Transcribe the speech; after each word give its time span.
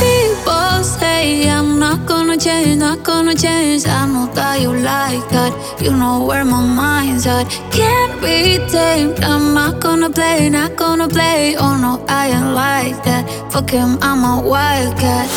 People 0.00 0.82
say 0.82 1.48
I'm 1.48 1.78
not 1.78 2.06
gonna 2.06 2.36
change, 2.36 2.80
not 2.80 3.02
gonna 3.04 3.34
change. 3.34 3.86
I 3.86 4.06
know 4.06 4.26
that 4.34 4.60
you 4.60 4.72
like 4.72 5.28
that. 5.30 5.52
You 5.80 5.92
know 5.92 6.24
where 6.24 6.44
my 6.44 6.66
mind's 6.66 7.26
at. 7.26 7.48
Can't 7.70 8.20
be 8.20 8.58
tamed. 8.68 9.22
I'm 9.22 9.54
not 9.54 9.80
gonna 9.80 10.10
play, 10.10 10.48
not 10.50 10.76
gonna 10.76 11.08
play. 11.08 11.56
Oh 11.56 11.76
no, 11.76 12.04
I 12.08 12.28
ain't 12.28 12.54
like 12.54 13.02
that. 13.04 13.24
Fuck 13.52 13.70
him, 13.70 13.98
I'm 14.02 14.24
a 14.24 14.42
wildcat. 14.46 15.28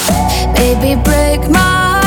Baby, 0.56 1.00
break 1.04 1.50
my 1.52 2.07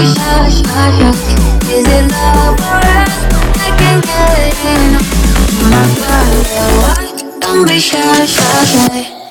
Is 0.00 0.14
it 1.88 2.10
love 2.12 2.60
or 2.60 2.78
us? 2.78 3.14
I 3.58 3.74
can't 3.78 4.04
get 4.04 4.54
enough. 4.62 5.10
My 5.70 5.84
don't 7.40 7.66
be 7.66 7.80
shy, 7.80 8.26
shy, 8.26 8.64
shy. 8.64 9.27